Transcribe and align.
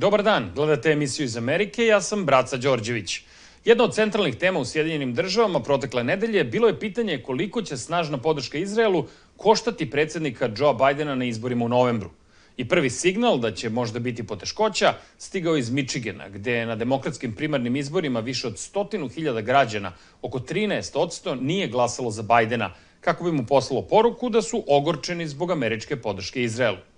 Dobar 0.00 0.22
dan, 0.22 0.52
gledate 0.54 0.92
emisiju 0.92 1.24
iz 1.24 1.36
Amerike, 1.36 1.86
ja 1.86 2.00
sam 2.00 2.24
Braca 2.24 2.56
Đorđević. 2.56 3.20
Jedna 3.64 3.84
od 3.84 3.94
centralnih 3.94 4.36
tema 4.36 4.58
u 4.58 4.64
Sjedinjenim 4.64 5.14
državama 5.14 5.60
protekle 5.60 6.04
nedelje 6.04 6.44
bilo 6.44 6.68
je 6.68 6.78
pitanje 6.80 7.18
koliko 7.22 7.62
će 7.62 7.76
snažna 7.76 8.18
podrška 8.18 8.58
Izraelu 8.58 9.06
koštati 9.36 9.90
predsednika 9.90 10.48
Joe 10.56 10.74
Bidena 10.74 11.14
na 11.14 11.24
izborima 11.24 11.64
u 11.64 11.68
novembru. 11.68 12.10
I 12.56 12.68
prvi 12.68 12.90
signal 12.90 13.38
da 13.38 13.52
će 13.54 13.70
možda 13.70 13.98
biti 13.98 14.26
poteškoća 14.26 14.94
stigao 15.18 15.56
iz 15.56 15.70
Michigana, 15.70 16.28
gde 16.28 16.66
na 16.66 16.76
demokratskim 16.76 17.34
primarnim 17.34 17.76
izborima 17.76 18.20
više 18.20 18.46
od 18.46 18.58
stotinu 18.58 19.08
hiljada 19.08 19.40
građana, 19.40 19.92
oko 20.22 20.38
13 20.38 21.40
nije 21.40 21.68
glasalo 21.68 22.10
za 22.10 22.22
Bidena, 22.22 22.74
kako 23.00 23.24
bi 23.24 23.32
mu 23.32 23.46
poslalo 23.46 23.82
poruku 23.82 24.28
da 24.28 24.42
su 24.42 24.64
ogorčeni 24.66 25.28
zbog 25.28 25.50
američke 25.50 25.96
podrške 25.96 26.42
Izraelu. 26.42 26.89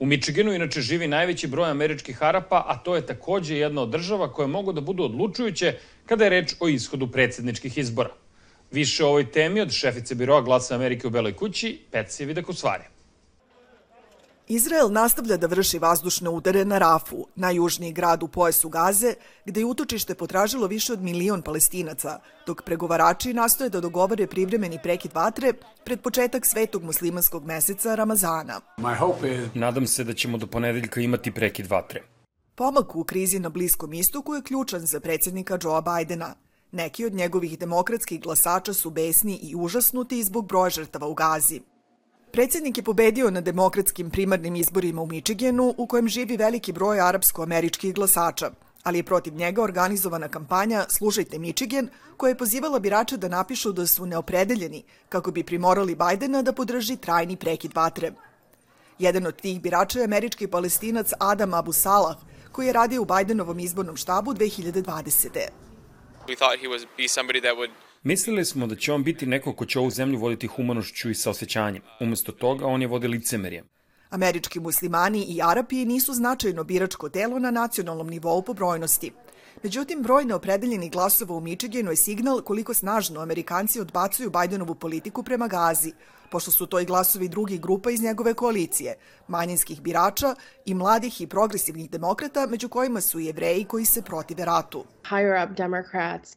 U 0.00 0.06
Michiganu 0.06 0.52
inače 0.54 0.80
živi 0.80 1.08
najveći 1.08 1.46
broj 1.46 1.70
američkih 1.70 2.22
Arapa, 2.22 2.64
a 2.66 2.76
to 2.78 2.96
je 2.96 3.06
takođe 3.06 3.56
jedna 3.56 3.82
od 3.82 3.90
država 3.90 4.32
koje 4.32 4.48
mogu 4.48 4.72
da 4.72 4.80
budu 4.80 5.04
odlučujuće 5.04 5.74
kada 6.06 6.24
je 6.24 6.30
reč 6.30 6.54
o 6.60 6.68
ishodu 6.68 7.06
predsedničkih 7.12 7.78
izbora. 7.78 8.14
Više 8.70 9.04
o 9.04 9.08
ovoj 9.08 9.30
temi 9.30 9.60
od 9.60 9.70
šefice 9.70 10.14
biroa 10.14 10.40
Glasa 10.40 10.74
Amerike 10.74 11.06
u 11.06 11.10
Beloj 11.10 11.36
kući, 11.36 11.78
Petsije 11.90 12.26
Vidakusvari. 12.26 12.84
Izrael 14.52 14.92
nastavlja 14.92 15.36
da 15.36 15.46
vrši 15.46 15.78
vazdušne 15.78 16.28
udare 16.28 16.64
na 16.64 16.78
Rafu, 16.78 17.26
najjužniji 17.36 17.92
grad 17.92 18.22
u 18.22 18.28
pojasu 18.28 18.68
Gaze, 18.68 19.14
gde 19.44 19.60
je 19.60 19.64
utočište 19.64 20.14
potražilo 20.14 20.66
više 20.66 20.92
od 20.92 21.02
milion 21.02 21.42
palestinaca, 21.42 22.18
dok 22.46 22.62
pregovarači 22.62 23.34
nastoje 23.34 23.70
da 23.70 23.80
dogovore 23.80 24.26
privremeni 24.26 24.78
prekid 24.82 25.12
vatre 25.14 25.52
pred 25.84 26.00
početak 26.00 26.46
svetog 26.46 26.82
muslimanskog 26.82 27.44
meseca 27.44 27.94
Ramazana. 27.94 28.60
Nadam 29.54 29.86
se 29.86 30.04
da 30.04 30.14
ćemo 30.14 30.38
do 30.38 30.46
ponedeljka 30.46 31.00
imati 31.00 31.30
prekid 31.30 31.66
vatre. 31.66 32.02
Pomak 32.54 32.96
u 32.96 33.04
krizi 33.04 33.38
na 33.38 33.48
Bliskom 33.48 33.92
istoku 33.92 34.34
je 34.34 34.42
ključan 34.42 34.86
za 34.86 35.00
predsednika 35.00 35.58
Joea 35.62 35.80
Bidena. 35.80 36.34
Neki 36.72 37.06
od 37.06 37.14
njegovih 37.14 37.58
demokratskih 37.58 38.20
glasača 38.20 38.74
su 38.74 38.90
besni 38.90 39.38
i 39.42 39.56
užasnuti 39.56 40.24
zbog 40.24 40.46
broja 40.46 40.70
žrtava 40.70 41.06
u 41.06 41.14
Gazi. 41.14 41.60
Predsednik 42.32 42.76
je 42.76 42.82
pobedio 42.82 43.30
na 43.30 43.40
demokratskim 43.40 44.10
primarnim 44.10 44.56
izborima 44.56 45.02
u 45.02 45.06
Michiganu, 45.06 45.74
u 45.76 45.86
kojem 45.86 46.08
živi 46.08 46.36
veliki 46.36 46.72
broj 46.72 47.00
arapsko-američkih 47.00 47.94
glasača, 47.94 48.50
ali 48.82 48.98
je 48.98 49.02
protiv 49.02 49.34
njega 49.34 49.62
organizovana 49.62 50.28
kampanja 50.28 50.84
Slušajte 50.88 51.38
Michigan, 51.38 51.88
koja 52.16 52.28
je 52.28 52.38
pozivala 52.38 52.78
birače 52.78 53.16
da 53.16 53.28
napišu 53.28 53.72
da 53.72 53.86
su 53.86 54.06
neopredeljeni 54.06 54.82
kako 55.08 55.30
bi 55.30 55.44
primorali 55.44 55.94
Bajdena 55.94 56.42
da 56.42 56.52
podrži 56.52 56.96
trajni 56.96 57.36
prekid 57.36 57.74
vatre. 57.74 58.12
Jedan 58.98 59.26
od 59.26 59.36
tih 59.36 59.60
birača 59.60 59.98
je 59.98 60.04
američki 60.04 60.46
palestinac 60.46 61.12
Adam 61.18 61.54
Abu 61.54 61.72
Salah, 61.72 62.16
koji 62.52 62.66
je 62.66 62.72
radio 62.72 63.02
u 63.02 63.04
Bajdenovom 63.04 63.58
izbornom 63.58 63.96
štabu 63.96 64.34
2020. 64.34 65.48
We 66.28 66.36
thought 66.36 66.60
he 66.60 66.68
was 66.68 66.86
be 66.96 67.08
somebody 67.08 67.40
that 67.40 67.56
would 67.56 67.89
Mislili 68.02 68.44
smo 68.44 68.66
da 68.66 68.76
će 68.76 68.92
on 68.92 69.04
biti 69.04 69.26
neko 69.26 69.52
ko 69.52 69.66
će 69.66 69.78
ovu 69.78 69.90
zemlju 69.90 70.18
voditi 70.18 70.46
humanošću 70.46 71.10
i 71.10 71.14
saosećanjem. 71.14 71.82
Umesto 72.00 72.32
toga, 72.32 72.66
on 72.66 72.82
je 72.82 72.88
vodi 72.88 73.08
licemerjem. 73.08 73.64
Američki 74.10 74.60
muslimani 74.60 75.24
i 75.24 75.42
Arapi 75.42 75.84
nisu 75.84 76.12
značajno 76.12 76.64
biračko 76.64 77.08
telo 77.08 77.38
na 77.38 77.50
nacionalnom 77.50 78.06
nivou 78.06 78.42
po 78.42 78.54
brojnosti. 78.54 79.12
Međutim, 79.62 80.02
broj 80.02 80.24
neopredeljeni 80.24 80.90
glasova 80.90 81.34
u 81.34 81.40
Michiganu 81.40 81.90
je 81.90 81.96
signal 81.96 82.40
koliko 82.42 82.74
snažno 82.74 83.20
Amerikanci 83.20 83.80
odbacuju 83.80 84.30
Bajdenovu 84.30 84.74
politiku 84.74 85.22
prema 85.22 85.48
Gazi, 85.48 85.92
pošto 86.30 86.50
su 86.50 86.66
to 86.66 86.80
i 86.80 86.84
glasovi 86.84 87.28
drugih 87.28 87.60
grupa 87.60 87.90
iz 87.90 88.02
njegove 88.02 88.34
koalicije, 88.34 88.96
manjinskih 89.28 89.82
birača 89.82 90.34
i 90.66 90.74
mladih 90.74 91.20
i 91.20 91.26
progresivnih 91.26 91.90
demokrata, 91.90 92.46
među 92.46 92.68
kojima 92.68 93.00
su 93.00 93.20
i 93.20 93.26
jevreji 93.26 93.64
koji 93.64 93.84
se 93.84 94.02
protive 94.02 94.44
ratu. 94.44 94.84
Higher 95.08 95.50
up 95.50 95.56
Democrats 95.56 96.36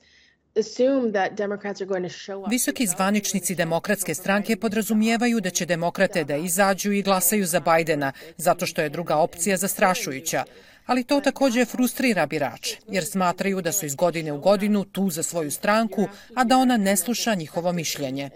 Visoki 2.50 2.88
zvaničnici 2.88 3.56
demokratske 3.56 4.16
stranke 4.16 4.56
podrazumijevaju 4.56 5.42
da 5.42 5.50
će 5.50 5.66
demokrate 5.66 6.24
da 6.24 6.36
izađu 6.36 6.92
i 6.92 7.02
glasaju 7.02 7.46
za 7.46 7.60
Bajdena, 7.60 8.12
zato 8.38 8.66
što 8.66 8.82
je 8.82 8.90
druga 8.90 9.18
opcija 9.18 9.58
zastrašujuća. 9.58 10.44
Ali 10.86 11.04
to 11.04 11.22
takođe 11.22 11.66
frustrira 11.66 12.26
birače, 12.26 12.78
jer 12.88 13.06
smatraju 13.06 13.62
da 13.62 13.72
su 13.72 13.86
iz 13.86 13.96
godine 13.96 14.34
u 14.34 14.40
godinu 14.40 14.84
tu 14.84 15.10
za 15.10 15.24
svoju 15.24 15.52
stranku, 15.52 16.08
a 16.36 16.44
da 16.44 16.58
ona 16.58 16.78
ne 16.78 16.98
sluša 16.98 17.34
njihovo 17.34 17.72
mišljenje. 17.72 18.30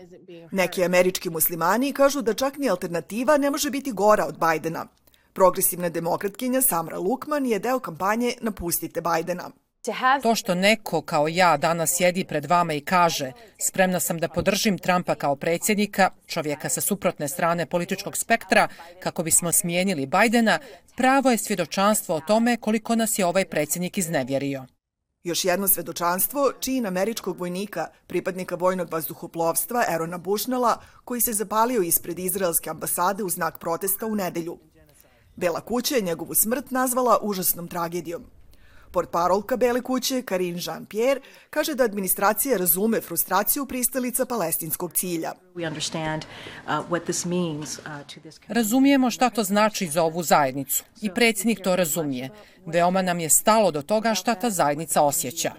Neki 0.51 0.83
američki 0.83 1.29
muslimani 1.29 1.93
kažu 1.93 2.21
da 2.21 2.33
čak 2.33 2.57
ni 2.57 2.69
alternativa 2.69 3.37
ne 3.37 3.51
može 3.51 3.69
biti 3.69 3.91
gora 3.91 4.25
od 4.25 4.37
Bajdena. 4.37 4.87
Progresivna 5.33 5.89
demokratkinja 5.89 6.61
Samra 6.61 6.97
Lukman 6.97 7.45
je 7.45 7.59
deo 7.59 7.79
kampanje 7.79 8.33
Napustite 8.41 9.01
Bajdena. 9.01 9.51
To 10.23 10.35
što 10.35 10.55
neko 10.55 11.01
kao 11.01 11.27
ja 11.27 11.57
danas 11.57 11.95
sjedi 11.97 12.23
pred 12.23 12.45
vama 12.45 12.73
i 12.73 12.81
kaže 12.81 13.31
spremna 13.67 13.99
sam 13.99 14.19
da 14.19 14.27
podržim 14.27 14.77
Trumpa 14.77 15.15
kao 15.15 15.35
predsjednika, 15.35 16.09
čovjeka 16.27 16.69
sa 16.69 16.81
suprotne 16.81 17.27
strane 17.27 17.65
političkog 17.65 18.17
spektra, 18.17 18.67
kako 18.99 19.23
bismo 19.23 19.51
smijenili 19.51 20.05
Bajdena, 20.05 20.59
pravo 20.95 21.31
je 21.31 21.37
svjedočanstvo 21.37 22.15
o 22.15 22.21
tome 22.21 22.57
koliko 22.57 22.95
nas 22.95 23.19
je 23.19 23.25
ovaj 23.25 23.45
predsjednik 23.45 23.97
iznevjerio. 23.97 24.65
Još 25.23 25.45
jedno 25.45 25.67
svedočanstvo, 25.67 26.51
čin 26.59 26.85
američkog 26.85 27.39
vojnika, 27.39 27.87
pripadnika 28.07 28.55
vojnog 28.55 28.91
vazduhoplovstva 28.91 29.83
Erona 29.89 30.17
Bushnela, 30.17 30.81
koji 31.03 31.21
se 31.21 31.33
zapalio 31.33 31.81
ispred 31.81 32.19
izraelske 32.19 32.69
ambasade 32.69 33.23
u 33.23 33.29
znak 33.29 33.59
protesta 33.59 34.05
u 34.05 34.15
nedelju. 34.15 34.59
Bela 35.35 35.61
kuća 35.61 35.95
je 35.95 36.01
njegovu 36.01 36.33
smrt 36.33 36.71
nazvala 36.71 37.19
užasnom 37.21 37.67
tragedijom. 37.67 38.36
Portparolka 38.97 39.57
Bele 39.57 39.81
kuće 39.81 40.21
Karin 40.21 40.55
Jean-Pierre 40.55 41.19
kaže 41.49 41.75
da 41.75 41.83
administracija 41.83 42.57
razume 42.57 43.01
frustraciju 43.01 43.65
pristalica 43.65 44.25
palestinskog 44.25 44.93
cilja. 44.93 45.33
Uh, 45.55 45.61
uh, 46.67 46.97
Razumijemo 48.47 49.11
šta 49.11 49.29
to 49.29 49.43
znači 49.43 49.87
za 49.87 50.03
ovu 50.03 50.23
zajednicu 50.23 50.83
i 51.01 51.09
predsjednik 51.13 51.59
to 51.63 51.75
razumije. 51.75 52.29
Veoma 52.65 53.01
nam 53.01 53.19
je 53.19 53.29
stalo 53.29 53.71
do 53.71 53.81
toga 53.81 54.13
šta 54.13 54.35
ta 54.35 54.49
zajednica 54.49 55.01
osjeća. 55.01 55.51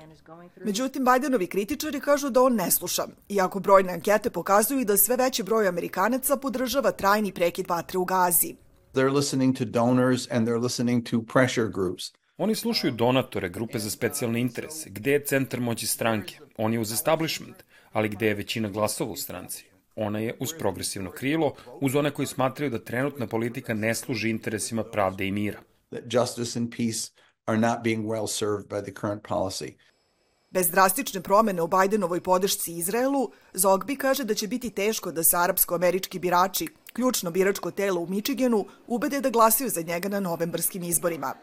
Međutim, 0.64 1.04
Bajdenovi 1.04 1.46
kritičari 1.46 2.00
kažu 2.00 2.30
da 2.30 2.42
on 2.42 2.54
ne 2.54 2.70
sluša, 2.70 3.06
iako 3.28 3.60
brojne 3.60 3.92
ankete 3.92 4.30
pokazuju 4.30 4.84
da 4.84 4.96
sve 4.96 5.16
veći 5.16 5.42
broj 5.42 5.68
Amerikanaca 5.68 6.36
podržava 6.36 6.92
trajni 6.92 7.32
prekid 7.32 7.68
vatre 7.68 7.98
u 7.98 8.04
Gazi. 8.04 8.54
They're 8.94 9.14
listening 9.14 9.58
to 9.58 9.64
donors 9.64 10.30
and 10.30 10.48
they're 10.48 10.62
listening 10.62 11.06
to 11.10 11.22
pressure 11.32 11.68
groups. 11.68 12.12
Oni 12.38 12.54
slušaju 12.54 12.92
donatore, 12.92 13.48
grupe 13.48 13.78
za 13.78 13.90
specijalne 13.90 14.40
interese. 14.40 14.90
Gde 14.90 15.12
je 15.12 15.24
centar 15.24 15.60
moći 15.60 15.86
stranke? 15.86 16.38
On 16.56 16.72
je 16.72 16.80
uz 16.80 16.92
establishment, 16.92 17.56
ali 17.92 18.08
gde 18.08 18.26
je 18.26 18.34
većina 18.34 18.68
glasova 18.68 19.10
u 19.10 19.16
stranci? 19.16 19.64
Ona 19.96 20.18
je 20.18 20.36
uz 20.40 20.52
progresivno 20.58 21.10
krilo, 21.10 21.54
uz 21.80 21.94
one 21.94 22.10
koji 22.10 22.26
smatraju 22.26 22.70
da 22.70 22.84
trenutna 22.84 23.26
politika 23.26 23.74
ne 23.74 23.94
služi 23.94 24.30
interesima 24.30 24.84
pravde 24.84 25.26
i 25.26 25.32
mira. 25.32 25.60
That 25.90 26.04
justice 26.14 26.58
and 26.58 26.70
peace 26.76 27.10
are 27.44 27.58
not 27.58 27.82
being 27.84 28.06
well 28.06 28.26
served 28.26 28.66
by 28.66 28.82
the 28.82 28.92
current 29.00 29.22
policy. 29.22 29.72
Bez 30.50 30.70
drastične 30.70 31.20
promene 31.20 31.62
u 31.62 31.66
Bajdenovoj 31.66 32.20
podršci 32.20 32.72
Izraelu, 32.72 33.30
Zogbi 33.52 33.96
kaže 33.96 34.24
da 34.24 34.34
će 34.34 34.48
biti 34.48 34.70
teško 34.70 35.12
da 35.12 35.22
se 35.22 35.36
arapsko-američki 35.36 36.18
birači, 36.18 36.68
ključno 36.92 37.30
biračko 37.30 37.70
telo 37.70 38.00
u 38.00 38.06
Michiganu, 38.06 38.66
ubede 38.86 39.20
da 39.20 39.30
glasaju 39.30 39.70
za 39.70 39.82
njega 39.82 40.08
na 40.08 40.20
novembarskim 40.20 40.82
izborima. 40.82 41.34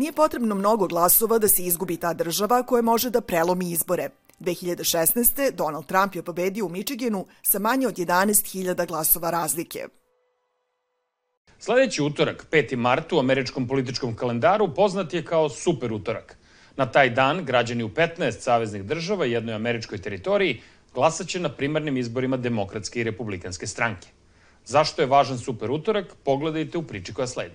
Nije 0.00 0.12
potrebno 0.12 0.54
mnogo 0.54 0.86
glasova 0.86 1.38
da 1.38 1.48
se 1.48 1.62
izgubi 1.62 1.96
ta 1.96 2.12
država 2.12 2.62
koja 2.62 2.82
može 2.82 3.10
da 3.10 3.20
prelomi 3.20 3.70
izbore. 3.70 4.08
2016. 4.40 5.50
Donald 5.50 5.86
Trump 5.86 6.14
je 6.14 6.22
pobedio 6.22 6.66
u 6.66 6.68
Michiganu 6.68 7.26
sa 7.42 7.58
manje 7.58 7.86
od 7.86 7.96
11.000 7.98 8.86
glasova 8.86 9.30
razlike. 9.30 9.84
Sledeći 11.58 12.02
utorak, 12.02 12.46
5. 12.50 12.76
mart, 12.76 13.12
u 13.12 13.18
američkom 13.18 13.68
političkom 13.68 14.16
kalendaru 14.16 14.74
poznat 14.74 15.14
je 15.14 15.24
kao 15.24 15.48
super 15.48 15.92
utorak. 15.92 16.36
Na 16.76 16.86
taj 16.86 17.10
dan 17.10 17.44
građani 17.44 17.84
u 17.84 17.88
15 17.88 18.40
saveznih 18.40 18.84
država 18.84 19.26
i 19.26 19.32
jednoj 19.32 19.54
američkoj 19.54 19.98
teritoriji 19.98 20.62
glasaće 20.94 21.40
na 21.40 21.48
primarnim 21.48 21.96
izborima 21.96 22.36
demokratske 22.36 23.00
i 23.00 23.04
republikanske 23.04 23.66
stranke. 23.66 24.08
Zašto 24.64 25.02
je 25.02 25.12
važan 25.12 25.38
super 25.38 25.70
utorak, 25.70 26.14
pogledajte 26.24 26.78
u 26.78 26.82
priči 26.82 27.14
koja 27.14 27.26
sledi. 27.26 27.54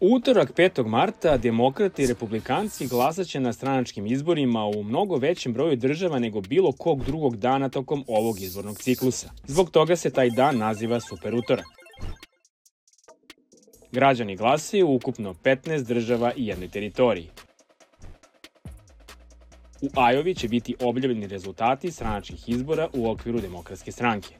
Utorak 0.00 0.52
5. 0.52 0.86
marta 0.86 1.36
demokrati 1.36 2.02
i 2.02 2.06
republikanci 2.06 2.86
glasaće 2.86 3.40
na 3.40 3.52
stranačkim 3.52 4.06
izborima 4.06 4.64
u 4.64 4.82
mnogo 4.82 5.16
većem 5.16 5.52
broju 5.52 5.76
država 5.76 6.18
nego 6.18 6.40
bilo 6.40 6.72
kog 6.72 7.04
drugog 7.04 7.36
dana 7.36 7.68
tokom 7.68 8.04
ovog 8.08 8.40
izbornog 8.40 8.78
ciklusa. 8.78 9.30
Zbog 9.46 9.70
toga 9.70 9.96
se 9.96 10.10
taj 10.10 10.30
dan 10.30 10.58
naziva 10.58 11.00
super 11.00 11.34
utorak. 11.34 11.66
Građani 13.92 14.36
glasaju 14.36 14.94
ukupno 14.94 15.34
15 15.34 15.82
država 15.82 16.32
i 16.36 16.46
jednoj 16.46 16.68
teritoriji. 16.68 17.30
U 19.82 19.88
Ajovi 19.94 20.34
će 20.34 20.48
biti 20.48 20.74
objavljeni 20.80 21.26
rezultati 21.26 21.90
stranačkih 21.90 22.48
izbora 22.48 22.88
u 22.94 23.10
okviru 23.10 23.40
demokratske 23.40 23.92
stranke. 23.92 24.34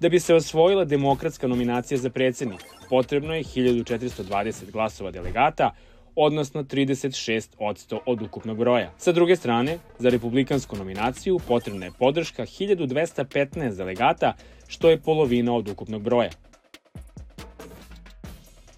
Da 0.00 0.08
bi 0.08 0.20
se 0.20 0.34
osvojila 0.34 0.84
demokratska 0.84 1.46
nominacija 1.46 1.98
za 1.98 2.10
predsednik, 2.10 2.64
potrebno 2.90 3.34
je 3.34 3.44
1420 3.44 4.70
glasova 4.70 5.10
delegata, 5.10 5.70
odnosno 6.16 6.62
36% 6.62 7.98
od 8.06 8.22
ukupnog 8.22 8.58
broja. 8.58 8.92
Sa 8.98 9.12
druge 9.12 9.36
strane, 9.36 9.78
za 9.98 10.08
republikansku 10.08 10.76
nominaciju 10.76 11.38
potrebna 11.48 11.86
je 11.86 11.92
podrška 11.98 12.42
1215 12.42 13.76
delegata, 13.76 14.32
što 14.68 14.90
je 14.90 15.00
polovina 15.00 15.54
od 15.54 15.68
ukupnog 15.68 16.02
broja. 16.02 16.30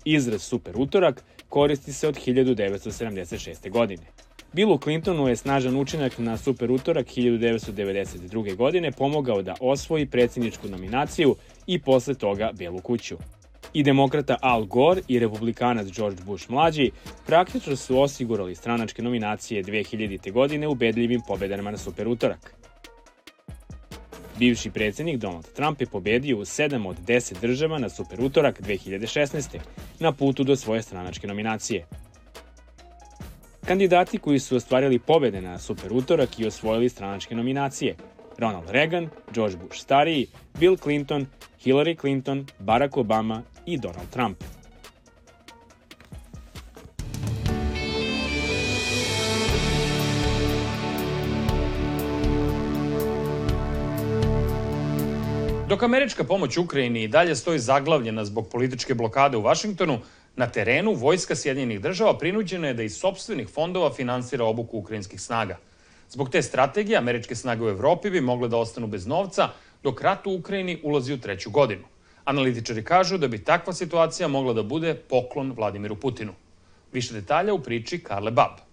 Izraz 0.04 0.42
super 0.42 0.74
utorak 0.76 1.24
koristi 1.48 1.92
se 1.92 2.08
od 2.08 2.14
1976. 2.26 3.70
godine. 3.70 4.02
Billu 4.52 4.78
Clintonu 4.78 5.28
je 5.28 5.36
snažan 5.36 5.76
učinak 5.76 6.18
na 6.18 6.36
super 6.36 6.70
utorak 6.70 7.06
1992. 7.06 8.56
godine 8.56 8.92
pomogao 8.92 9.42
da 9.42 9.54
osvoji 9.60 10.06
predsjedničku 10.06 10.68
nominaciju 10.68 11.36
i 11.66 11.80
posle 11.80 12.14
toga 12.14 12.50
Belu 12.52 12.80
kuću. 12.80 13.16
I 13.72 13.82
demokrata 13.82 14.36
Al 14.42 14.64
Gore 14.64 15.02
i 15.08 15.18
republikanac 15.18 15.86
George 15.86 16.22
Bush 16.26 16.50
mlađi 16.50 16.90
praktično 17.26 17.76
su 17.76 18.00
osigurali 18.00 18.54
stranačke 18.54 19.02
nominacije 19.02 19.64
2000. 19.64 20.32
godine 20.32 20.68
ubedljivim 20.68 21.20
pobedama 21.28 21.70
na 21.70 21.78
super 21.78 22.08
utorak. 22.08 22.54
Bivši 24.38 24.70
predsjednik 24.70 25.16
Donald 25.16 25.46
Trump 25.52 25.80
je 25.80 25.86
pobedio 25.86 26.36
u 26.36 26.40
7 26.40 26.88
od 26.88 26.96
10 27.06 27.40
država 27.40 27.78
na 27.78 27.88
super 27.88 28.20
utorak 28.20 28.60
2016. 28.60 29.58
na 29.98 30.12
putu 30.12 30.44
do 30.44 30.56
svoje 30.56 30.82
stranačke 30.82 31.26
nominacije. 31.26 31.86
Kandidati 33.66 34.18
koji 34.18 34.38
su 34.38 34.56
ostvarili 34.56 34.98
pobede 34.98 35.40
na 35.40 35.58
super 35.58 35.92
utorak 35.92 36.38
i 36.38 36.46
osvojili 36.46 36.88
stranačke 36.88 37.34
nominacije 37.34 37.96
Ronald 38.38 38.70
Reagan, 38.70 39.08
George 39.34 39.56
Bush 39.56 39.80
stariji, 39.80 40.26
Bill 40.58 40.76
Clinton, 40.76 41.26
Hillary 41.64 42.00
Clinton, 42.00 42.46
Barack 42.58 42.96
Obama 42.96 43.42
i 43.72 43.78
Donald 43.78 44.10
Trump. 44.10 44.44
Dok 55.68 55.82
američka 55.82 56.24
pomoć 56.24 56.56
Ukrajini 56.56 57.02
i 57.02 57.08
dalje 57.08 57.36
stoji 57.36 57.58
zaglavljena 57.58 58.24
zbog 58.24 58.48
političke 58.48 58.94
blokade 58.94 59.36
u 59.36 59.42
Vašingtonu, 59.42 59.98
na 60.36 60.46
terenu 60.46 60.94
vojska 60.94 61.36
Sjedinjenih 61.36 61.80
država 61.80 62.18
prinuđena 62.18 62.68
je 62.68 62.74
da 62.74 62.82
iz 62.82 62.96
sobstvenih 62.96 63.48
fondova 63.48 63.92
finansira 63.92 64.44
obuku 64.44 64.78
ukrajinskih 64.78 65.20
snaga. 65.20 65.56
Zbog 66.08 66.30
te 66.30 66.42
strategije, 66.42 66.98
američke 66.98 67.34
snage 67.34 67.64
u 67.64 67.68
Evropi 67.68 68.10
bi 68.10 68.20
mogle 68.20 68.48
da 68.48 68.56
ostanu 68.56 68.86
bez 68.86 69.06
novca, 69.06 69.48
dok 69.82 70.02
rat 70.02 70.26
u 70.26 70.34
Ukrajini 70.34 70.80
ulazi 70.82 71.14
u 71.14 71.20
treću 71.20 71.50
godinu. 71.50 71.84
Analitičari 72.24 72.84
kažu 72.84 73.18
da 73.18 73.28
bi 73.28 73.44
takva 73.44 73.72
situacija 73.72 74.28
mogla 74.28 74.52
da 74.52 74.62
bude 74.62 74.94
poklon 74.94 75.52
Vladimiru 75.56 75.96
Putinu. 75.96 76.32
Više 76.92 77.14
detalja 77.14 77.54
u 77.54 77.58
priči 77.58 77.98
Karle 77.98 78.30
Bab. 78.30 78.70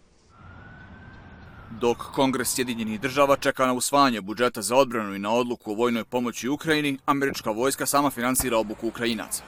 Dok 1.72 1.98
Kongres 1.98 2.54
Sjedinjenih 2.56 3.02
država 3.02 3.36
čeka 3.36 3.66
na 3.66 3.74
usvajanje 3.74 4.22
budžeta 4.22 4.62
za 4.62 4.76
odbranu 4.76 5.16
i 5.16 5.20
na 5.20 5.34
odluku 5.34 5.72
o 5.72 5.76
vojnoj 5.76 6.04
pomoći 6.04 6.50
Ukrajini, 6.50 6.98
američka 7.06 7.52
vojska 7.52 7.86
sama 7.86 8.10
finansira 8.10 8.58
obuku 8.58 8.88
Ukrajinaca. 8.88 9.44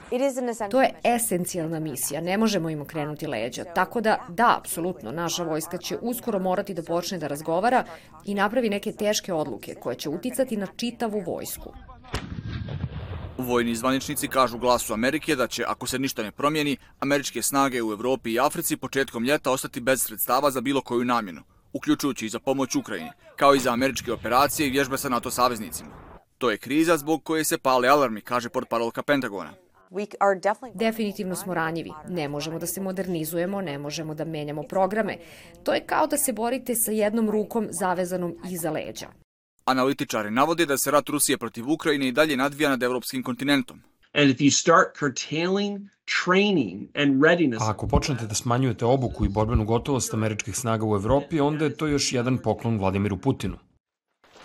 To 0.71 0.81
je 0.81 0.93
esencijalna 1.03 1.79
misija, 1.79 2.21
ne 2.21 2.37
možemo 2.37 2.69
im 2.69 2.81
okrenuti 2.81 3.27
leđa. 3.27 3.63
Tako 3.63 4.01
da, 4.01 4.25
da, 4.29 4.57
apsolutno, 4.59 5.11
naša 5.11 5.43
vojska 5.43 5.77
će 5.77 5.97
uskoro 6.01 6.39
morati 6.39 6.73
da 6.73 6.83
počne 6.83 7.17
da 7.17 7.27
razgovara 7.27 7.83
i 8.25 8.33
napravi 8.33 8.69
neke 8.69 8.91
teške 8.91 9.33
odluke 9.33 9.75
koje 9.75 9.95
će 9.95 10.09
uticati 10.09 10.57
na 10.57 10.67
čitavu 10.77 11.23
vojsku. 11.25 11.73
Vojni 13.39 13.75
zvaničnici 13.75 14.27
kažu 14.27 14.57
glasu 14.57 14.93
Amerike 14.93 15.35
da 15.35 15.47
će, 15.47 15.63
ako 15.67 15.87
se 15.87 15.99
ništa 15.99 16.23
ne 16.23 16.31
promijeni, 16.31 16.77
američke 16.99 17.41
snage 17.41 17.83
u 17.83 17.91
Evropi 17.91 18.31
i 18.31 18.39
Africi 18.39 18.77
početkom 18.77 19.23
ljeta 19.23 19.51
ostati 19.51 19.81
bez 19.81 20.01
sredstava 20.03 20.51
za 20.51 20.61
bilo 20.61 20.81
koju 20.81 21.05
namjenu, 21.05 21.41
uključujući 21.73 22.25
i 22.25 22.29
za 22.29 22.39
pomoć 22.39 22.75
Ukrajini, 22.75 23.09
kao 23.35 23.55
i 23.55 23.59
za 23.59 23.71
američke 23.71 24.11
operacije 24.11 24.67
i 24.67 24.71
vježbe 24.71 24.97
sa 24.97 25.09
NATO 25.09 25.31
saveznicima. 25.31 25.89
To 26.37 26.51
je 26.51 26.57
kriza 26.57 26.97
zbog 26.97 27.23
koje 27.23 27.43
se 27.43 27.57
pale 27.57 27.87
alarmi, 27.87 28.21
kaže 28.21 28.49
portparolka 28.49 29.03
Pentagona. 29.03 29.53
Definitivno 30.73 31.35
smo 31.35 31.53
ranjivi. 31.53 31.91
Ne 32.09 32.29
možemo 32.29 32.59
da 32.59 32.67
se 32.67 32.81
modernizujemo, 32.81 33.61
ne 33.61 33.77
možemo 33.77 34.13
da 34.13 34.25
menjamo 34.25 34.63
programe. 34.63 35.17
To 35.63 35.73
je 35.73 35.85
kao 35.85 36.07
da 36.07 36.17
se 36.17 36.33
borite 36.33 36.75
sa 36.75 36.91
jednom 36.91 37.29
rukom 37.29 37.67
zavezanom 37.69 38.35
iza 38.49 38.71
leđa. 38.71 39.07
Analitičari 39.69 40.31
navode 40.31 40.65
da 40.65 40.77
se 40.77 40.91
rat 40.91 41.09
Rusije 41.09 41.37
protiv 41.37 41.69
Ukrajine 41.69 42.07
i 42.07 42.11
dalje 42.11 42.37
nadvija 42.37 42.69
nad 42.69 42.83
evropskim 42.83 43.23
kontinentom. 43.23 43.81
And 44.13 44.29
if 44.29 44.39
you 44.39 44.51
start 44.59 44.87
curtailing 44.99 45.89
training 46.23 46.89
and 46.95 47.23
readiness... 47.23 47.61
A 47.61 47.69
ako 47.71 47.87
počnete 47.87 48.27
da 48.27 48.35
smanjujete 48.35 48.85
obuku 48.85 49.25
i 49.25 49.29
borbenu 49.29 49.65
gotovost 49.65 50.13
američkih 50.13 50.55
snaga 50.55 50.85
u 50.85 50.95
Evropi, 50.95 51.39
onda 51.39 51.65
je 51.65 51.75
to 51.75 51.87
još 51.87 52.13
jedan 52.13 52.37
poklon 52.37 52.77
Vladimiru 52.77 53.17
Putinu. 53.17 53.57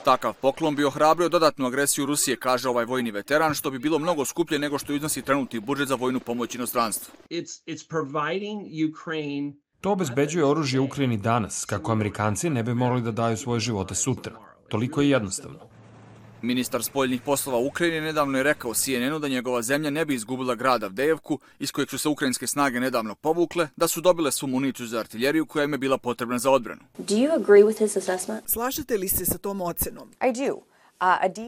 Takav 0.05 0.33
poklon 0.33 0.77
bi 0.77 0.85
ohrabrio 0.85 1.29
dodatnu 1.29 1.67
agresiju 1.67 2.07
Rusije, 2.07 2.37
kaže 2.37 2.69
ovaj 2.69 2.85
vojni 2.85 3.11
veteran, 3.11 3.55
što 3.55 3.71
bi 3.71 3.79
bilo 3.79 3.99
mnogo 3.99 4.25
skuplje 4.25 4.59
nego 4.59 4.79
što 4.79 4.93
iznosi 4.93 5.23
trenutni 5.23 5.61
budžet 5.61 5.89
za 5.89 5.95
vojnu 5.95 6.21
pomoć 6.21 6.55
inostranstvu. 6.55 7.15
It's, 7.31 7.63
it's 7.67 7.89
providing 7.89 8.91
Ukraine 8.91 9.53
To 9.81 9.93
obezbeđuje 9.93 10.45
oružje 10.45 10.81
Ukrajini 10.81 11.17
danas, 11.17 11.65
kako 11.65 11.93
Amerikanci 11.93 12.51
ne 12.51 12.63
bi 12.63 12.75
morali 12.75 13.03
da 13.03 13.11
daju 13.11 13.37
svoje 13.37 13.61
živote 13.61 13.95
sutra. 13.95 14.54
Toliko 14.75 15.01
je 15.01 15.11
jednostavno. 15.11 15.59
Ministar 16.43 16.83
spoljnih 16.83 17.21
poslova 17.23 17.59
Ukrajine 17.59 18.01
nedavno 18.01 18.39
je 18.39 18.45
rekao 18.45 18.75
CNN-u 18.75 19.19
da 19.19 19.29
njegova 19.29 19.63
zemlja 19.63 19.91
ne 19.91 20.05
bi 20.05 20.15
izgubila 20.15 20.55
grad 20.55 20.85
Avdejevku, 20.85 21.39
iz 21.59 21.73
kojeg 21.73 21.91
su 21.91 21.99
se 21.99 22.09
ukrajinske 22.09 22.47
snage 22.47 22.81
nedavno 22.81 23.15
povukle, 23.15 23.69
da 23.77 23.89
su 23.89 24.01
dobile 24.01 24.33
svu 24.33 24.47
municiju 24.47 24.87
za 24.87 24.99
artiljeriju 24.99 25.47
koja 25.47 25.65
im 25.65 25.73
je 25.73 25.79
bila 25.79 25.99
potrebna 25.99 26.39
za 26.39 26.51
odbranu. 26.51 26.81
Do 26.99 27.15
you 27.15 27.35
agree 27.35 27.63
with 27.65 27.79
his 27.79 27.97
assessment? 27.97 28.43
Slažete 28.47 28.97
li 28.97 29.09
se 29.09 29.25
sa 29.25 29.39
tom 29.39 29.61
ocenom? 29.61 30.11
I 30.11 30.33
do. 30.33 30.61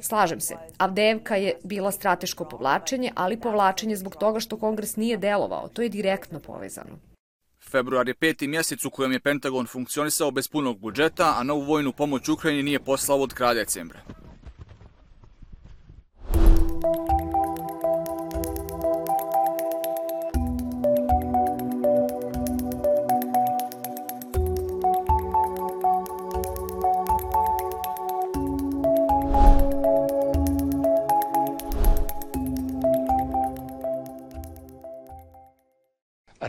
Slažem 0.02 0.40
se. 0.40 0.56
Avdejevka 0.78 1.36
je 1.36 1.58
bila 1.64 1.90
strateško 1.92 2.44
povlačenje, 2.44 3.12
ali 3.14 3.40
povlačenje 3.40 3.96
zbog 3.96 4.16
toga 4.16 4.40
što 4.40 4.56
kongres 4.56 4.96
nije 4.96 5.16
delovao. 5.16 5.68
To 5.68 5.82
je 5.82 5.88
direktno 5.88 6.40
povezano. 6.40 6.98
Februar 7.70 8.08
je 8.08 8.14
peti 8.14 8.48
mjesec 8.48 8.84
u 8.84 8.90
kojem 8.90 9.12
je 9.12 9.20
Pentagon 9.20 9.66
funkcionisao 9.66 10.30
bez 10.30 10.48
punog 10.48 10.78
budžeta, 10.78 11.34
a 11.38 11.42
novu 11.42 11.60
vojnu 11.60 11.92
pomoć 11.92 12.28
Ukrajini 12.28 12.62
nije 12.62 12.80
poslao 12.80 13.18
od 13.18 13.34
kraja 13.34 13.54
decembra. 13.54 14.00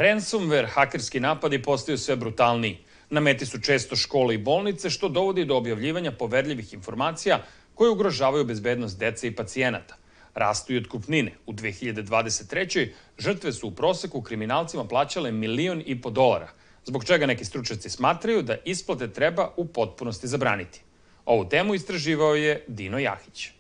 Ransomware 0.08 0.68
hakerski 0.68 1.20
napadi 1.20 1.62
postaju 1.62 1.98
sve 1.98 2.16
brutalniji. 2.16 2.78
Na 3.10 3.20
meti 3.20 3.46
su 3.46 3.60
često 3.62 3.96
škole 3.96 4.36
i 4.36 4.38
bolnice, 4.38 4.90
što 4.90 5.10
dovodi 5.10 5.46
do 5.46 5.56
objavljivanja 5.56 6.12
poverljivih 6.12 6.74
informacija 6.74 7.40
koje 7.76 7.92
ugrožavaju 7.92 8.46
bezbednost 8.46 9.00
dece 9.00 9.28
i 9.28 9.36
pacijenata. 9.36 9.96
Rastu 10.36 10.74
i 10.74 10.78
otkupnine. 10.78 11.34
U 11.46 11.54
2023. 11.54 12.88
žrtve 13.18 13.54
su 13.54 13.68
u 13.68 13.72
proseku 13.72 14.22
kriminalcima 14.22 14.88
plaćale 14.88 15.32
milion 15.32 15.84
i 15.86 16.02
po 16.02 16.10
dolara, 16.10 16.50
zbog 16.86 17.06
čega 17.06 17.26
neki 17.26 17.46
stručnjaci 17.46 17.90
smatraju 17.90 18.42
da 18.42 18.58
isplate 18.66 19.12
treba 19.14 19.50
u 19.58 19.68
potpunosti 19.68 20.28
zabraniti. 20.28 20.82
Ovu 21.26 21.50
temu 21.50 21.76
istraživao 21.76 22.36
je 22.36 22.64
Dino 22.68 23.00
Jahić. 23.00 23.57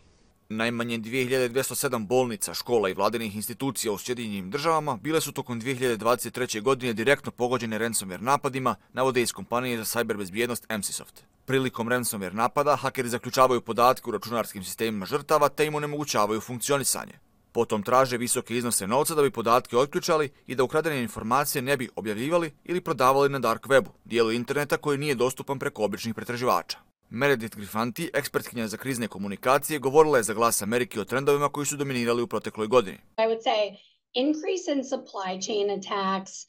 Najmanje 0.49 0.97
2207 0.99 2.07
bolnica, 2.07 2.53
škola 2.53 2.89
i 2.89 2.93
vladinih 2.93 3.35
institucija 3.35 3.91
u 3.91 3.97
Sjedinjenim 3.97 4.51
državama 4.51 4.97
bile 5.01 5.21
su 5.21 5.31
tokom 5.31 5.61
2023. 5.61 6.61
godine 6.61 6.93
direktno 6.93 7.31
pogođene 7.31 7.79
ransomware 7.79 8.21
napadima, 8.21 8.75
navode 8.93 9.21
iz 9.21 9.31
kompanije 9.31 9.77
za 9.77 9.83
cyberbezbijednost 9.83 10.77
MCSoft. 10.77 11.23
Prilikom 11.45 11.89
ransomware 11.89 12.33
napada, 12.33 12.75
hakeri 12.75 13.09
zaključavaju 13.09 13.61
podatke 13.61 14.09
u 14.09 14.11
računarskim 14.11 14.63
sistemima 14.63 15.05
žrtava 15.05 15.49
te 15.49 15.65
im 15.65 15.75
onemogućavaju 15.75 16.41
funkcionisanje. 16.41 17.13
Potom 17.51 17.83
traže 17.83 18.17
visoke 18.17 18.57
iznose 18.57 18.87
novca 18.87 19.15
da 19.15 19.21
bi 19.21 19.31
podatke 19.31 19.77
otključali 19.77 20.29
i 20.47 20.55
da 20.55 20.63
ukradene 20.63 21.01
informacije 21.01 21.61
ne 21.61 21.77
bi 21.77 21.89
objavljivali 21.95 22.51
ili 22.65 22.81
prodavali 22.81 23.29
na 23.29 23.39
dark 23.39 23.67
webu, 23.67 23.89
dijelu 24.05 24.31
interneta 24.31 24.77
koji 24.77 24.97
nije 24.97 25.15
dostupan 25.15 25.59
preko 25.59 25.83
običnih 25.83 26.15
pretraživača. 26.15 26.86
Meredith 27.09 27.57
Grifanti, 27.57 28.09
ekspertkinja 28.13 28.67
za 28.67 28.77
krizne 28.77 29.07
komunikacije, 29.07 29.79
govorila 29.79 30.17
je 30.17 30.23
za 30.23 30.33
glas 30.33 30.61
Amerike 30.61 30.99
o 31.01 31.05
trendovima 31.05 31.49
koji 31.49 31.65
su 31.65 31.77
dominirali 31.77 32.21
u 32.21 32.27
protekloj 32.27 32.67
godini. 32.67 32.97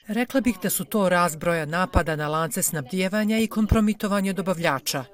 Rekla 0.07 0.41
bih 0.41 0.57
da 0.63 0.71
su 0.71 0.85
to 0.85 1.09
razbroja 1.09 1.67
napada 1.67 2.17
na 2.17 2.29
lance 2.29 2.63
snabdijevanja 2.63 3.39
i 3.39 3.47
kompromitovanje 3.47 4.33
dobavljača. 4.33 5.05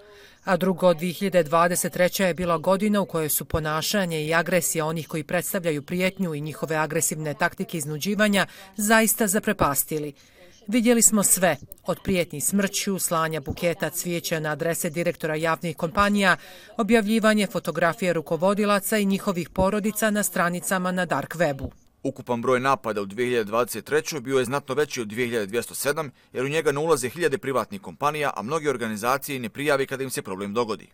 A 0.45 0.57
drugo, 0.57 0.95
2023. 0.95 2.25
je 2.25 2.35
bila 2.35 2.59
godina 2.59 3.01
u 3.01 3.07
kojoj 3.07 3.29
su 3.29 3.45
ponašanje 3.45 4.25
i 4.25 4.35
agresija 4.35 4.87
onih 4.87 5.09
koji 5.09 5.25
predstavljaju 5.25 5.83
prijetnju 5.83 6.35
i 6.35 6.41
njihove 6.41 6.77
agresivne 6.77 7.35
taktike 7.35 7.79
iznuđivanja 7.79 8.47
zaista 8.77 9.27
zaprepastili. 9.27 10.13
Vidjeli 10.69 11.03
smo 11.03 11.23
sve, 11.23 11.57
od 11.87 11.99
prijetnji 12.05 12.41
smrću, 12.41 12.99
slanja 12.99 13.41
buketa 13.41 13.91
cvijeća 13.91 14.41
na 14.41 14.51
adrese 14.51 14.91
direktora 14.91 15.35
javnih 15.35 15.77
kompanija, 15.77 16.37
objavljivanje 16.77 17.47
fotografije 17.47 18.13
rukovodilaca 18.13 18.99
i 18.99 19.05
njihovih 19.05 19.49
porodica 19.49 20.11
na 20.11 20.23
stranicama 20.23 20.93
na 20.93 21.07
dark 21.07 21.35
webu. 21.37 21.71
Ukupan 22.03 22.43
broj 22.43 22.61
napada 22.61 23.03
u 23.03 23.07
2023. 23.07 24.21
bio 24.21 24.39
je 24.39 24.45
znatno 24.45 24.75
veći 24.75 25.01
od 25.01 25.09
2207, 25.09 26.11
jer 26.33 26.45
u 26.45 26.49
njega 26.49 26.73
ne 26.73 26.79
ulaze 26.79 27.09
hiljade 27.09 27.39
privatnih 27.39 27.81
kompanija, 27.81 28.31
a 28.37 28.43
mnoge 28.43 28.71
organizacije 28.71 29.39
ne 29.41 29.49
prijavi 29.49 29.87
kada 29.87 30.03
im 30.03 30.11
se 30.11 30.23
problem 30.23 30.55
dogodi. 30.55 30.87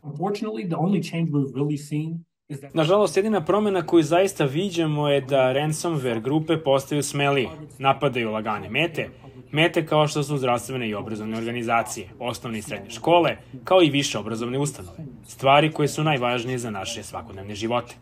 Nažalost, 2.74 3.16
jedina 3.16 3.44
promjena 3.44 3.86
koju 3.86 4.02
zaista 4.02 4.44
viđamo 4.44 5.08
je 5.08 5.20
da 5.20 5.52
ransomware 5.52 6.22
grupe 6.22 6.56
postaju 6.56 7.02
smelije, 7.02 7.48
napadaju 7.78 8.30
lagane 8.30 8.70
mete, 8.70 9.08
mete 9.52 9.86
kao 9.86 10.08
što 10.08 10.22
su 10.22 10.38
zdravstvene 10.38 10.88
i 10.88 10.94
obrazovne 10.94 11.38
organizacije, 11.38 12.08
osnovne 12.18 12.58
i 12.58 12.62
srednje 12.62 12.90
škole, 12.90 13.36
kao 13.64 13.82
i 13.82 13.90
više 13.90 14.18
obrazovne 14.18 14.58
ustanove. 14.58 14.98
Stvari 15.28 15.72
koje 15.72 15.88
su 15.88 16.04
najvažnije 16.04 16.58
za 16.58 16.70
naše 16.70 17.02
svakodnevne 17.02 17.54
živote. 17.54 17.94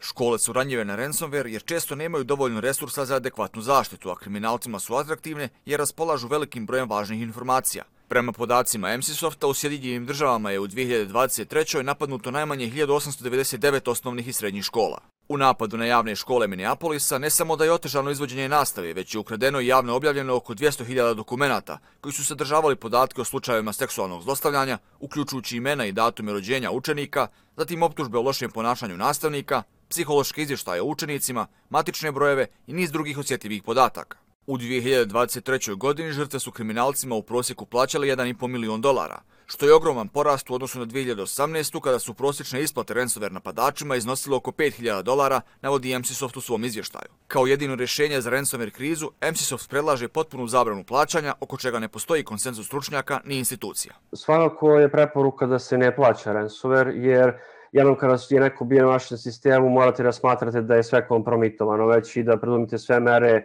Škole 0.00 0.38
su 0.38 0.52
ranjive 0.52 0.84
na 0.84 0.96
ransomware 0.96 1.46
jer 1.46 1.62
često 1.62 1.94
nemaju 1.94 2.24
dovoljno 2.24 2.60
resursa 2.60 3.04
za 3.04 3.16
adekvatnu 3.16 3.62
zaštitu, 3.62 4.10
a 4.10 4.16
kriminalcima 4.16 4.78
su 4.78 4.94
atraktivne 4.94 5.48
jer 5.66 5.80
raspolažu 5.80 6.28
velikim 6.28 6.66
brojem 6.66 6.90
važnih 6.90 7.22
informacija. 7.22 7.84
Prema 8.08 8.32
podacima 8.32 8.96
MCSofta, 8.96 9.46
u 9.46 9.54
Sjedinjenim 9.54 10.06
državama 10.06 10.50
je 10.50 10.60
u 10.60 10.66
2023. 10.66 11.82
napadnuto 11.82 12.30
najmanje 12.30 12.70
1899 12.70 13.90
osnovnih 13.90 14.28
i 14.28 14.32
srednjih 14.32 14.64
škola. 14.64 15.11
U 15.28 15.36
napadu 15.36 15.76
na 15.76 15.84
javne 15.84 16.16
škole 16.16 16.46
Minneapolisa 16.48 17.18
ne 17.18 17.30
samo 17.30 17.56
da 17.56 17.64
je 17.64 17.72
otežano 17.72 18.10
izvođenje 18.10 18.48
nastave, 18.48 18.92
već 18.92 19.14
je 19.14 19.18
ukradeno 19.18 19.60
i 19.60 19.66
javno 19.66 19.94
objavljeno 19.96 20.36
oko 20.36 20.54
200.000 20.54 21.14
dokumenta 21.14 21.78
koji 22.00 22.12
su 22.12 22.24
sadržavali 22.24 22.76
podatke 22.76 23.20
o 23.20 23.24
slučajevima 23.24 23.72
seksualnog 23.72 24.22
zlostavljanja, 24.22 24.78
uključujući 25.00 25.56
imena 25.56 25.86
i 25.86 25.92
datume 25.92 26.32
rođenja 26.32 26.70
učenika, 26.70 27.26
zatim 27.56 27.82
optužbe 27.82 28.18
o 28.18 28.22
lošem 28.22 28.50
ponašanju 28.50 28.96
nastavnika, 28.96 29.62
psihološke 29.88 30.42
izvještaje 30.42 30.82
o 30.82 30.84
učenicima, 30.84 31.46
matične 31.70 32.12
brojeve 32.12 32.46
i 32.66 32.72
niz 32.72 32.92
drugih 32.92 33.18
osjetljivih 33.18 33.62
podataka. 33.62 34.31
U 34.46 34.58
2023. 34.58 35.76
godini 35.76 36.12
žrtve 36.12 36.40
su 36.40 36.52
kriminalcima 36.52 37.14
u 37.14 37.22
prosjeku 37.22 37.66
plaćali 37.66 38.08
1,5 38.08 38.46
milion 38.46 38.80
dolara, 38.80 39.20
što 39.46 39.66
je 39.66 39.74
ogroman 39.74 40.08
porast 40.08 40.50
u 40.50 40.54
odnosu 40.54 40.78
na 40.78 40.86
2018. 40.86 41.80
kada 41.80 41.98
su 41.98 42.14
prosječne 42.14 42.62
isplate 42.62 42.94
ransomware 42.94 43.32
napadačima 43.32 43.96
iznosile 43.96 44.36
oko 44.36 44.50
5000 44.50 45.02
dolara, 45.02 45.40
navodi 45.60 45.98
MCSoft 45.98 46.36
u 46.36 46.40
svom 46.40 46.64
izvještaju. 46.64 47.08
Kao 47.28 47.46
jedino 47.46 47.74
rješenje 47.74 48.20
za 48.20 48.30
ransomware 48.30 48.70
krizu, 48.70 49.10
MCSoft 49.30 49.70
predlaže 49.70 50.08
potpunu 50.08 50.46
zabranu 50.46 50.84
plaćanja, 50.84 51.34
oko 51.40 51.56
čega 51.56 51.78
ne 51.78 51.88
postoji 51.88 52.24
konsenzus 52.24 52.66
stručnjaka 52.66 53.20
ni 53.24 53.38
institucija. 53.38 53.94
Svakako 54.12 54.78
je 54.78 54.90
preporuka 54.90 55.46
da 55.46 55.58
se 55.58 55.78
ne 55.78 55.96
plaća 55.96 56.32
ransomware, 56.32 56.92
jer 56.94 57.32
jednom 57.72 57.96
kada 57.96 58.16
je 58.30 58.40
neko 58.40 58.64
bio 58.64 58.82
na 58.82 58.88
vašem 58.88 59.18
sistemu, 59.18 59.68
morate 59.68 60.02
da 60.02 60.12
smatrate 60.12 60.62
da 60.62 60.74
je 60.74 60.82
sve 60.82 61.08
kompromitovano, 61.08 61.86
već 61.86 62.16
i 62.16 62.22
da 62.22 62.36
predumite 62.36 62.78
sve 62.78 63.00
mere 63.00 63.42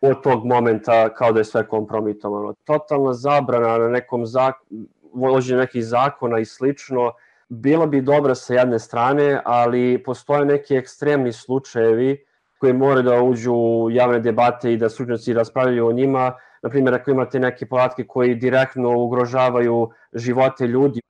od 0.00 0.22
tog 0.22 0.44
momenta 0.46 1.14
kao 1.14 1.32
da 1.32 1.40
je 1.40 1.44
sve 1.44 1.68
kompromitovano. 1.68 2.54
Totalna 2.64 3.12
zabrana 3.12 3.78
na 3.78 3.88
nekom 3.88 4.26
zak 4.26 4.54
vođenju 5.12 5.58
nekih 5.58 5.84
zakona 5.84 6.38
i 6.38 6.44
slično, 6.44 7.12
bila 7.48 7.86
bi 7.86 8.00
dobra 8.00 8.34
sa 8.34 8.54
jedne 8.54 8.78
strane, 8.78 9.40
ali 9.44 10.02
postoje 10.04 10.44
neki 10.44 10.76
ekstremni 10.76 11.32
slučajevi 11.32 12.27
koji 12.58 12.72
moraju 12.72 13.02
da 13.02 13.22
uđu 13.22 13.52
u 13.52 13.90
javne 13.90 14.20
debate 14.20 14.72
i 14.72 14.76
da 14.76 14.88
stručnjaci 14.88 15.32
raspravljaju 15.32 15.86
o 15.86 15.92
njima. 15.92 16.32
Naprimjer, 16.62 16.94
ako 16.94 17.10
imate 17.10 17.40
neke 17.40 17.66
podatke 17.66 18.04
koji 18.04 18.34
direktno 18.34 18.98
ugrožavaju 18.98 19.90
živote 20.14 20.66
ljudi, 20.66 21.00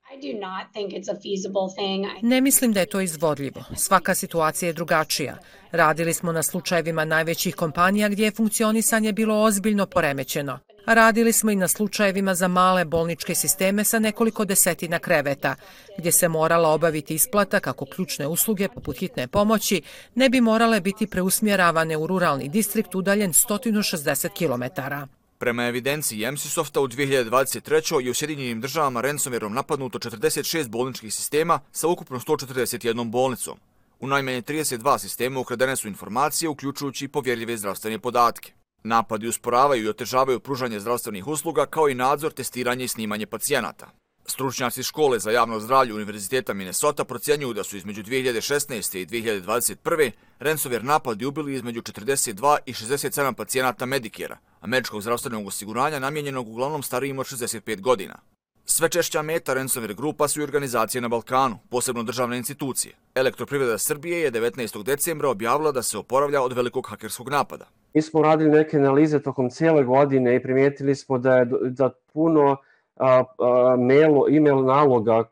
Ne 2.23 2.41
mislim 2.41 2.73
da 2.73 2.81
je 2.81 2.87
to 2.87 3.01
izvodljivo. 3.01 3.65
Svaka 3.77 4.15
situacija 4.15 4.67
je 4.67 4.73
drugačija. 4.73 5.37
Radili 5.73 6.15
smo 6.15 6.33
na 6.33 6.43
slučajevima 6.43 7.05
najvećih 7.05 7.55
kompanija 7.55 8.09
gdje 8.09 8.25
je 8.25 8.31
funkcionisanje 8.31 9.13
bilo 9.13 9.43
ozbiljno 9.43 9.87
poremećeno. 9.87 10.59
Radili 10.87 11.33
smo 11.33 11.51
i 11.51 11.57
na 11.57 11.69
slučajevima 11.69 12.35
za 12.35 12.49
male 12.49 12.85
bolničke 12.85 13.35
sisteme 13.35 13.85
sa 13.85 13.99
nekoliko 13.99 14.45
desetina 14.45 14.99
kreveta, 14.99 15.55
gdje 15.99 16.13
se 16.13 16.29
morala 16.29 16.69
obaviti 16.69 17.15
isplata 17.15 17.61
kako 17.61 17.85
ključne 17.85 18.27
usluge 18.27 18.69
poput 18.69 18.99
hitne 18.99 19.29
pomoći 19.29 19.83
ne 20.15 20.29
bi 20.29 20.41
morale 20.41 20.81
biti 20.81 21.07
preusmjeravane 21.07 21.97
u 21.97 22.07
ruralni 22.07 22.49
distrikt 22.49 22.95
udaljen 22.95 23.33
160 23.33 24.29
kilometara. 24.29 25.09
Prema 25.39 25.67
evidenciji 25.67 26.31
MCSofta 26.33 26.81
u 26.81 26.89
2023. 26.89 28.01
je 28.01 28.11
u 28.11 28.15
Sjedinjenim 28.15 28.61
državama 28.61 29.03
ransomwareom 29.03 29.49
napadnuto 29.49 29.99
46 29.99 30.69
bolničkih 30.69 31.15
sistema 31.15 31.61
sa 31.73 31.89
ukupno 31.89 32.21
141 32.21 33.11
bolnicom. 33.11 33.59
U 34.01 34.07
najmanje 34.07 34.43
32 34.43 34.99
sistema 34.99 35.41
ukradene 35.41 35.77
su 35.77 35.89
informacije, 35.89 36.49
uključujući 36.49 37.05
i 37.05 37.09
povjerljive 37.09 37.57
zdravstvene 37.57 37.99
podatke. 37.99 38.53
Napadi 38.83 39.29
usporavaju 39.29 39.85
i 39.85 39.89
otežavaju 39.89 40.41
pružanje 40.41 40.81
zdravstvenih 40.81 41.27
usluga 41.27 41.67
kao 41.67 41.89
i 41.89 41.95
nadzor, 41.95 42.33
testiranje 42.33 42.85
i 42.85 42.89
snimanje 42.89 43.27
pacijenata. 43.27 43.91
Stručnjaci 44.27 44.83
škole 44.83 45.19
za 45.19 45.31
javno 45.31 45.61
zdravlje 45.61 45.95
Univerziteta 45.95 46.55
Minnesota 46.55 47.05
procjenjuju 47.05 47.55
da 47.55 47.65
su 47.65 47.77
između 47.77 48.03
2016. 48.03 48.99
i 48.99 49.07
2021. 49.07 50.11
ransomware 50.41 50.83
napadi 50.83 51.25
ubili 51.25 51.55
između 51.55 51.83
42 51.83 52.57
i 52.67 52.73
67 52.73 53.33
pacijenata 53.33 53.87
Medikera, 53.87 54.39
američkog 54.61 55.03
zdravstvenog 55.03 55.47
osiguranja 55.47 55.99
namjenjenog 55.99 56.49
uglavnom 56.49 56.83
starijim 56.83 57.19
od 57.19 57.27
65 57.27 57.81
godina. 57.81 58.19
Sve 58.65 58.89
češća 58.89 59.23
meta 59.23 59.55
ransomware 59.55 59.95
grupa 59.95 60.29
su 60.29 60.41
i 60.41 60.45
organizacije 60.45 61.01
na 61.01 61.09
Balkanu, 61.09 61.59
posebno 61.71 62.03
državne 62.03 62.37
institucije. 62.37 62.95
Elektroprivreda 63.15 63.79
Srbije 63.79 64.21
je 64.21 64.33
19. 64.33 64.83
decembra 64.83 65.29
objavila 65.29 65.73
da 65.73 65.83
se 65.83 65.99
oporavlja 65.99 66.43
od 66.43 66.53
velikog 66.53 66.87
hakerskog 66.87 67.29
napada. 67.29 67.69
Mi 67.95 68.03
smo 68.03 68.23
radili 68.23 68.51
neke 68.51 68.77
analize 68.77 69.23
tokom 69.23 69.51
cijele 69.51 69.85
godine 69.85 70.37
i 70.37 70.43
primijetili 70.43 70.95
smo 70.95 71.19
da 71.19 71.37
je 71.37 71.45
da 71.71 71.91
puno 72.13 72.57
a, 72.97 73.25
a, 73.39 73.77
mail, 73.79 74.37
email 74.37 74.65
naloga 74.65 75.15
a, 75.15 75.25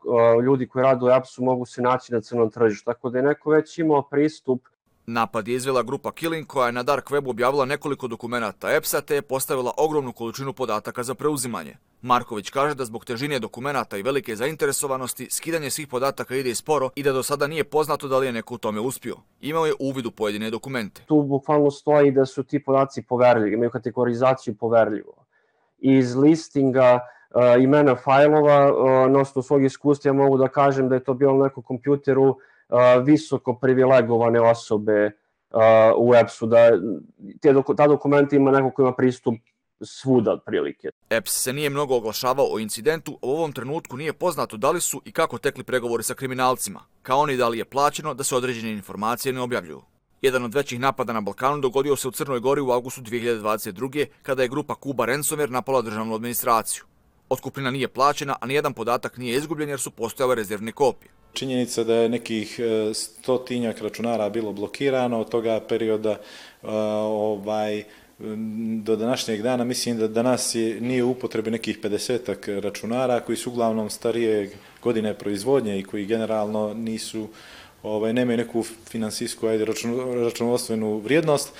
ljudi 0.43 0.67
koji 0.67 0.83
rade 0.83 1.05
u 1.05 1.07
appsu 1.07 1.43
mogu 1.43 1.65
se 1.65 1.81
naći 1.81 2.13
na 2.13 2.21
crnom 2.21 2.51
tržištu. 2.51 2.85
Tako 2.85 3.09
da 3.09 3.17
je 3.17 3.23
neko 3.23 3.49
već 3.49 3.77
imao 3.79 4.01
pristup 4.01 4.61
Napad 5.09 5.47
je 5.47 5.55
izvela 5.55 5.83
grupa 5.83 6.11
Killing 6.11 6.47
koja 6.47 6.65
je 6.65 6.71
na 6.71 6.83
Dark 6.83 7.09
Webu 7.09 7.29
objavila 7.29 7.65
nekoliko 7.65 8.07
dokumenta 8.07 8.71
EPS-a 8.71 9.01
te 9.01 9.15
je 9.15 9.21
postavila 9.21 9.71
ogromnu 9.77 10.11
količinu 10.11 10.53
podataka 10.53 11.03
za 11.03 11.15
preuzimanje. 11.15 11.75
Marković 12.01 12.49
kaže 12.49 12.75
da 12.75 12.85
zbog 12.85 13.05
težine 13.05 13.39
dokumenta 13.39 13.97
i 13.97 14.03
velike 14.03 14.35
zainteresovanosti 14.35 15.27
skidanje 15.31 15.69
svih 15.69 15.87
podataka 15.87 16.35
ide 16.35 16.55
sporo 16.55 16.89
i 16.95 17.03
da 17.03 17.11
do 17.11 17.23
sada 17.23 17.47
nije 17.47 17.63
poznato 17.63 18.07
da 18.07 18.17
li 18.17 18.25
je 18.25 18.31
neko 18.31 18.53
u 18.53 18.57
tome 18.57 18.79
uspio. 18.79 19.15
Imao 19.41 19.65
je 19.65 19.73
uvid 19.79 20.05
u 20.05 20.11
pojedine 20.11 20.49
dokumente. 20.51 21.01
Tu 21.05 21.21
bukvalno 21.21 21.71
stoji 21.71 22.11
da 22.11 22.25
su 22.25 22.43
ti 22.43 22.63
podaci 22.63 23.01
poverljivi, 23.01 23.53
imaju 23.53 23.69
kategorizaciju 23.69 24.55
poverljivo. 24.55 25.13
Iz 25.79 26.15
listinga 26.15 26.99
uh, 27.29 27.63
imena 27.63 27.95
fajlova, 27.95 28.73
uh, 28.73 29.11
na 29.11 29.19
osnovu 29.19 29.43
svog 29.43 29.63
iskustva 29.63 30.13
mogu 30.13 30.37
da 30.37 30.47
kažem 30.47 30.89
da 30.89 30.95
je 30.95 31.03
to 31.03 31.13
bilo 31.13 31.37
na 31.37 31.43
nekom 31.43 31.63
kompjuteru 31.63 32.37
visoko 33.03 33.59
privilegovane 33.59 34.41
osobe 34.41 35.11
u 35.97 36.15
EPS-u, 36.15 36.45
da 36.45 36.69
te, 37.41 37.53
ta 37.77 37.87
dokumenta 37.87 38.35
ima 38.35 38.51
neko 38.51 38.71
ko 38.71 38.81
ima 38.81 38.93
pristup 38.93 39.35
svuda 39.81 40.31
otprilike. 40.31 40.89
EPS 41.09 41.31
se 41.31 41.53
nije 41.53 41.69
mnogo 41.69 41.95
oglašavao 41.95 42.53
o 42.53 42.59
incidentu, 42.59 43.19
u 43.21 43.29
ovom 43.29 43.51
trenutku 43.51 43.97
nije 43.97 44.13
poznato 44.13 44.57
da 44.57 44.71
li 44.71 44.81
su 44.81 45.01
i 45.05 45.11
kako 45.11 45.37
tekli 45.37 45.63
pregovori 45.63 46.03
sa 46.03 46.13
kriminalcima, 46.13 46.79
kao 47.01 47.19
oni 47.19 47.37
da 47.37 47.47
li 47.47 47.57
je 47.57 47.65
plaćeno 47.65 48.13
da 48.13 48.23
se 48.23 48.35
određene 48.35 48.71
informacije 48.71 49.33
ne 49.33 49.41
objavljuju. 49.41 49.81
Jedan 50.21 50.43
od 50.43 50.53
većih 50.53 50.79
napada 50.79 51.13
na 51.13 51.21
Balkanu 51.21 51.61
dogodio 51.61 51.95
se 51.95 52.07
u 52.07 52.11
Crnoj 52.11 52.39
Gori 52.39 52.61
u 52.61 52.71
augustu 52.71 53.01
2022. 53.01 54.05
kada 54.23 54.41
je 54.41 54.49
grupa 54.49 54.75
Kuba 54.75 55.05
Ransomware 55.05 55.49
napala 55.49 55.81
državnu 55.81 56.15
administraciju. 56.15 56.83
Otkupnina 57.29 57.71
nije 57.71 57.87
plaćena, 57.87 58.35
a 58.41 58.45
nijedan 58.45 58.73
podatak 58.73 59.17
nije 59.17 59.37
izgubljen 59.37 59.69
jer 59.69 59.79
su 59.79 59.91
postojale 59.91 60.35
rezervne 60.35 60.71
kopije. 60.71 61.11
Činjenica 61.33 61.83
da 61.83 61.95
je 61.95 62.09
nekih 62.09 62.59
e, 62.59 62.93
stotinjak 62.93 63.81
računara 63.81 64.29
bilo 64.29 64.53
blokirano 64.53 65.19
od 65.19 65.29
toga 65.29 65.59
perioda 65.59 66.11
e, 66.11 66.17
ovaj, 66.63 67.83
do 68.83 68.95
današnjeg 68.95 69.41
dana 69.41 69.63
mislim 69.63 69.97
da 69.97 70.07
danas 70.07 70.55
je, 70.55 70.81
nije 70.81 71.03
u 71.03 71.11
upotrebi 71.11 71.51
nekih 71.51 71.79
50 71.81 72.59
računara 72.59 73.19
koji 73.19 73.35
su 73.35 73.49
uglavnom 73.49 73.89
starije 73.89 74.51
godine 74.83 75.13
proizvodnje 75.13 75.79
i 75.79 75.83
koji 75.83 76.05
generalno 76.05 76.73
nisu 76.73 77.27
ovaj 77.83 78.13
nemaju 78.13 78.37
neku 78.37 78.63
finansijsku 78.63 79.47
ajde 79.47 79.65
račun, 79.65 80.23
računovodstvenu 80.23 80.97
vrijednost. 80.97 81.53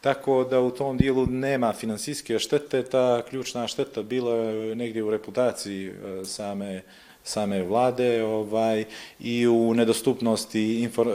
Tako 0.00 0.44
da 0.44 0.60
u 0.60 0.70
tom 0.70 0.96
dijelu 0.96 1.26
nema 1.26 1.72
finansijske 1.72 2.38
štete, 2.38 2.82
ta 2.82 3.22
ključna 3.30 3.68
šteta 3.68 4.02
bila 4.02 4.34
je 4.34 4.74
negdje 4.74 5.02
u 5.02 5.10
reputaciji 5.10 5.88
e, 5.88 5.92
same 6.24 6.82
same 7.28 7.62
vlade 7.62 8.24
ovaj, 8.24 8.84
i 9.20 9.46
u 9.46 9.74
nedostupnosti 9.74 10.82
infor, 10.82 11.06
e, 11.06 11.12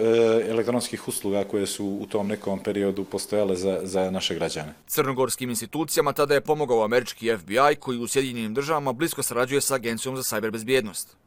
elektronskih 0.50 1.08
usluga 1.08 1.43
koje 1.43 1.65
su 1.67 1.86
u 1.86 2.05
tom 2.05 2.27
nekom 2.27 2.60
periodu 2.60 3.03
postojale 3.03 3.55
za, 3.55 3.79
za 3.84 4.12
naše 4.12 4.36
građane. 4.36 4.74
Crnogorskim 4.88 5.50
institucijama 5.50 6.13
tada 6.13 6.34
je 6.34 6.41
pomogao 6.41 6.84
američki 6.84 7.38
FBI 7.38 7.75
koji 7.79 8.00
u 8.00 8.08
Sjedinjenim 8.08 8.53
državama 8.53 8.93
blisko 8.93 9.24
sarađuje 9.24 9.62
sa 9.62 9.75
Agencijom 9.75 10.15
za 10.15 10.24
sajberbezbjednost. 10.24 11.17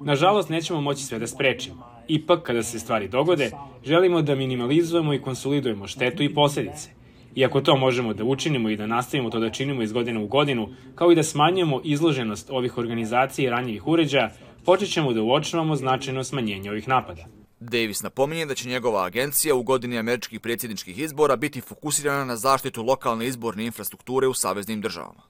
Nažalost, 0.00 0.48
nećemo 0.48 0.80
moći 0.80 1.04
sve 1.04 1.18
da 1.18 1.26
sprečimo. 1.26 1.86
Ipak, 2.08 2.42
kada 2.42 2.62
se 2.62 2.78
stvari 2.78 3.08
dogode, 3.08 3.50
želimo 3.84 4.22
da 4.22 4.34
minimalizujemo 4.34 5.14
i 5.14 5.22
konsolidujemo 5.22 5.86
štetu 5.86 6.22
i 6.22 6.34
posljedice. 6.34 7.01
I 7.34 7.44
ako 7.44 7.60
to 7.60 7.76
možemo 7.76 8.14
da 8.14 8.24
učinimo 8.24 8.68
i 8.70 8.76
da 8.76 8.86
nastavimo 8.86 9.30
to 9.30 9.38
da 9.38 9.50
činimo 9.50 9.82
iz 9.82 9.92
godine 9.92 10.20
u 10.20 10.26
godinu, 10.26 10.68
kao 10.94 11.12
i 11.12 11.14
da 11.14 11.22
smanjujemo 11.22 11.80
izloženost 11.84 12.50
ovih 12.50 12.78
organizacija 12.78 13.46
i 13.46 13.50
ranjivih 13.50 13.86
uređaja, 13.86 14.30
počet 14.64 14.92
ćemo 14.92 15.12
da 15.12 15.22
uočavamo 15.22 15.76
značajno 15.76 16.24
smanjenje 16.24 16.70
ovih 16.70 16.88
napada. 16.88 17.24
Davis 17.60 18.02
napominje 18.02 18.46
da 18.46 18.54
će 18.54 18.68
njegova 18.68 19.04
agencija 19.04 19.54
u 19.54 19.62
godini 19.62 19.98
američkih 19.98 20.40
predsjedničkih 20.40 20.98
izbora 20.98 21.36
biti 21.36 21.60
fokusirana 21.60 22.24
na 22.24 22.36
zaštitu 22.36 22.82
lokalne 22.82 23.26
izborne 23.26 23.64
infrastrukture 23.64 24.26
u 24.26 24.34
saveznim 24.34 24.80
državama. 24.80 25.22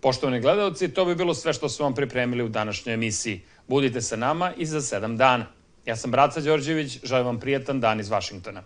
Poštovani 0.00 0.40
gledalci, 0.40 0.94
to 0.94 1.04
bi 1.04 1.14
bilo 1.14 1.34
sve 1.34 1.52
što 1.52 1.68
smo 1.68 1.84
vam 1.84 1.94
pripremili 1.94 2.42
u 2.42 2.48
današnjoj 2.48 2.94
emisiji. 2.94 3.40
Budite 3.68 4.00
sa 4.00 4.16
nama 4.16 4.52
i 4.56 4.66
za 4.66 4.80
sedam 4.80 5.16
dana. 5.16 5.46
Ja 5.86 5.96
sam 5.96 6.10
Braca 6.10 6.40
Đorđević, 6.40 6.98
želim 7.04 7.26
vam 7.26 7.40
prijetan 7.40 7.80
dan 7.80 8.00
iz 8.00 8.10
Vašingtona. 8.10 8.62